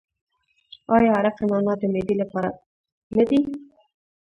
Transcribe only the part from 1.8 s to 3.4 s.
د معدې لپاره نه